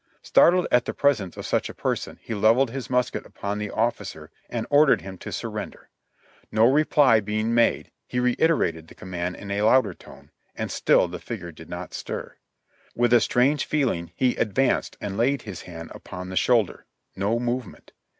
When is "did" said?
11.51-11.69